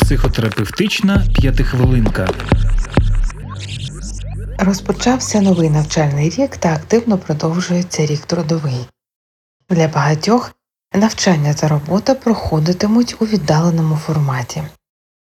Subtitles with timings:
[0.00, 2.28] Психотерапевтична п'ятихвилинка.
[4.58, 8.86] Розпочався новий навчальний рік та активно продовжується рік трудовий.
[9.70, 10.54] Для багатьох
[10.94, 14.62] навчання та робота проходитимуть у віддаленому форматі.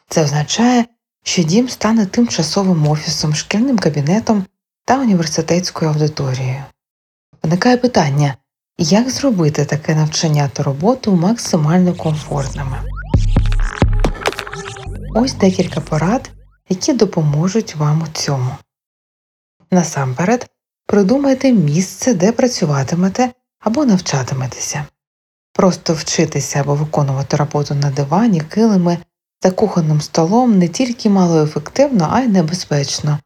[0.10, 0.86] Це означає,
[1.24, 4.46] що дім стане тимчасовим офісом, шкільним кабінетом
[4.86, 6.64] та університетською аудиторією.
[7.44, 8.36] Виникає питання,
[8.78, 12.78] як зробити таке навчання та роботу максимально комфортними.
[15.16, 16.32] Ось декілька порад,
[16.70, 18.50] які допоможуть вам у цьому.
[19.72, 20.50] Насамперед,
[20.86, 24.86] придумайте місце, де працюватимете або навчатиметеся.
[25.54, 28.98] Просто вчитися або виконувати роботу на дивані, килими
[29.40, 33.20] та кухонним столом не тільки малоефективно, а й небезпечно.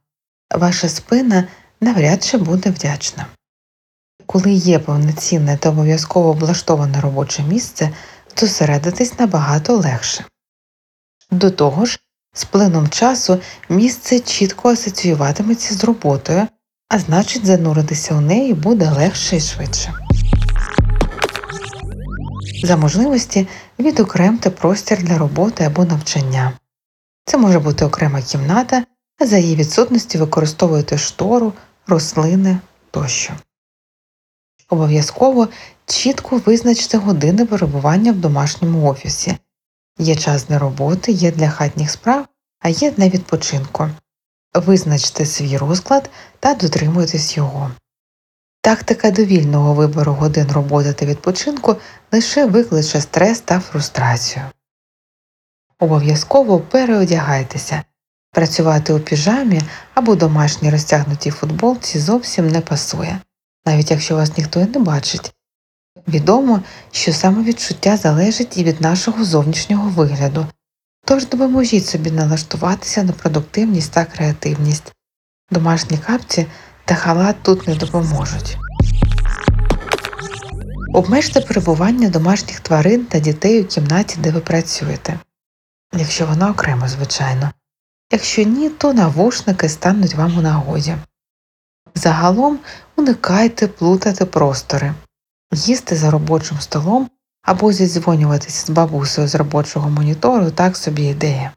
[0.55, 1.47] Ваша спина
[1.81, 3.25] навряд чи буде вдячна.
[4.31, 7.89] Коли є повноцінне та обов'язково облаштоване робоче місце,
[8.37, 10.25] зосередитись набагато легше.
[11.31, 11.99] До того ж,
[12.33, 16.47] з плином часу місце чітко асоціюватиметься з роботою,
[16.89, 19.93] а значить зануритися у неї буде легше і швидше.
[22.63, 23.47] За можливості
[23.79, 26.53] відокремте простір для роботи або навчання.
[27.25, 28.85] Це може бути окрема кімната,
[29.19, 31.53] а за її відсутності використовуєте штору,
[31.87, 32.59] рослини
[32.91, 33.33] тощо.
[34.69, 35.47] Обов'язково
[35.85, 39.37] чітко визначте години перебування в домашньому офісі.
[39.99, 42.25] Є час для роботи, є для хатніх справ,
[42.59, 43.89] а є для відпочинку.
[44.53, 46.09] Визначте свій розклад
[46.39, 47.71] та дотримуйтесь його.
[48.61, 51.75] Тактика довільного вибору годин роботи та відпочинку
[52.11, 54.45] лише викличе стрес та фрустрацію.
[55.79, 57.83] Обов'язково переодягайтеся.
[58.31, 59.61] Працювати у піжамі
[59.93, 63.19] або домашній розтягнутій футболці зовсім не пасує,
[63.65, 65.33] навіть якщо вас ніхто і не бачить.
[66.07, 70.47] Відомо, що самовідчуття залежить і від нашого зовнішнього вигляду,
[71.05, 74.93] тож допоможіть собі налаштуватися на продуктивність та креативність.
[75.51, 76.47] Домашні капці
[76.85, 78.57] та халат тут не допоможуть.
[80.93, 85.19] Обмежте перебування домашніх тварин та дітей у кімнаті, де ви працюєте,
[85.93, 87.51] якщо вона окремо, звичайно.
[88.11, 90.95] Якщо ні, то навушники стануть вам у нагоді.
[91.99, 92.59] Загалом
[92.95, 94.93] уникайте плутати простори,
[95.53, 97.09] їсти за робочим столом
[97.41, 101.51] або зідзвонюватися з бабусею з робочого монітору так собі ідея.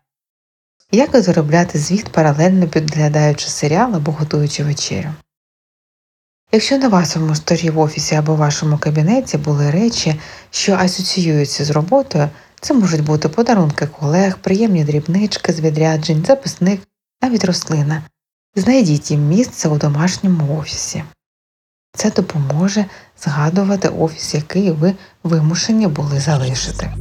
[0.92, 5.08] Як заробляти звіт паралельно підглядаючи серіал або готуючи вечерю.
[6.52, 10.20] Якщо на вашому столі в офісі або вашому кабінеті були речі,
[10.50, 12.28] що асоціюються з роботою,
[12.60, 16.80] це можуть бути подарунки колег, приємні дрібнички з відряджень, записник,
[17.22, 18.02] навіть рослина.
[18.56, 21.04] Знайдіть їм місце у домашньому офісі.
[21.96, 22.84] Це допоможе
[23.24, 26.94] згадувати офіс, який ви вимушені були залишити.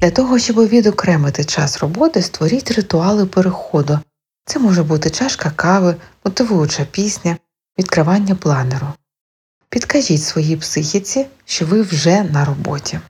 [0.00, 3.98] Для того, щоб відокремити час роботи, створіть ритуали переходу.
[4.44, 7.36] Це може бути чашка кави, мотивуюча пісня,
[7.78, 8.86] відкривання планеру.
[9.68, 13.00] Підкажіть своїй психіці, що ви вже на роботі.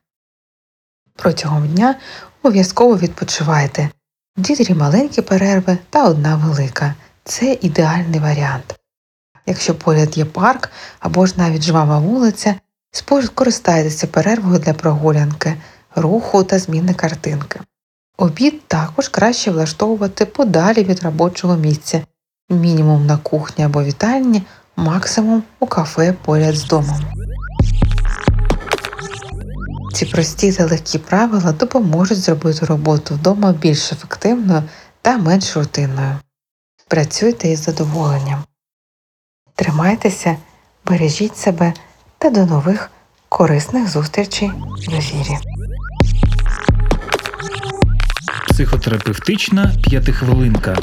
[1.16, 1.94] Протягом дня
[2.42, 3.90] обов'язково відпочивайте
[4.38, 6.94] дві-три маленькі перерви та одна велика.
[7.24, 8.74] Це ідеальний варіант.
[9.46, 12.54] Якщо поряд є парк або ж навіть жвава вулиця,
[12.90, 15.54] скористайтеся перервою для прогулянки,
[15.94, 17.60] руху та зміни картинки.
[18.18, 22.02] Обід також краще влаштовувати подалі від робочого місця,
[22.50, 24.42] мінімум на кухні або вітальні,
[24.76, 27.27] максимум у кафе поряд з домом.
[29.98, 34.62] Ці прості та легкі правила допоможуть зробити роботу вдома більш ефективною
[35.02, 36.16] та менш рутинною.
[36.88, 38.44] Працюйте із задоволенням.
[39.54, 40.36] Тримайтеся,
[40.86, 41.72] бережіть себе
[42.18, 42.90] та до нових
[43.28, 44.50] корисних зустрічей
[44.88, 45.38] в ефірі.
[48.48, 50.76] Психотерапевтична п'ятихвилинка.